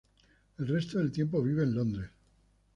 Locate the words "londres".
1.75-2.09